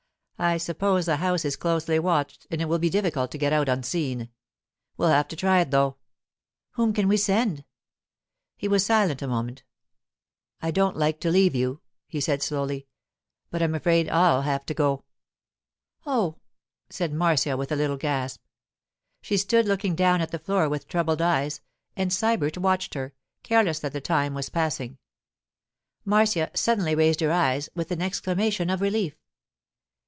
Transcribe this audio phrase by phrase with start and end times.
[0.43, 3.69] 'I suppose the house is closely watched, and it will be difficult to get out
[3.69, 4.29] unseen.
[4.97, 5.97] We'll have to try it, though.'
[6.71, 7.63] 'Whom can we send?'
[8.57, 9.61] He was silent a moment.
[10.59, 12.87] 'I don't like to leave you,' he said slowly,
[13.51, 15.03] 'but I'm afraid I'll have to go.'
[16.07, 16.39] 'Oh!'
[16.89, 18.41] said Marcia, with a little gasp.
[19.21, 21.61] She stood looking down at the floor with troubled eyes,
[21.95, 23.13] and Sybert watched her,
[23.43, 24.97] careless that the time was passing.
[26.03, 29.15] Marcia suddenly raised her eyes, with an exclamation of relief.